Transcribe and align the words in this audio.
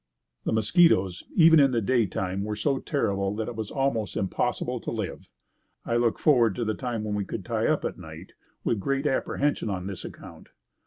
The 0.45 0.51
mosquitoes, 0.51 1.21
even 1.35 1.59
in 1.59 1.69
the 1.73 1.79
daytime 1.79 2.43
were 2.43 2.55
so 2.55 2.79
terrible 2.79 3.35
that 3.35 3.47
it 3.47 3.55
was 3.55 3.69
almost 3.69 4.17
impossible 4.17 4.79
to 4.79 4.89
live. 4.89 5.29
I 5.85 5.95
looked 5.95 6.19
forward 6.19 6.55
to 6.55 6.65
the 6.65 6.73
time 6.73 7.03
when 7.03 7.13
we 7.13 7.23
would 7.31 7.45
tie 7.45 7.67
up 7.67 7.81
for 7.81 7.91
the 7.91 8.01
night, 8.01 8.33
with 8.63 8.79
great 8.79 9.05
apprehension 9.05 9.69
on 9.69 9.85
this 9.85 10.03
account. 10.03 10.49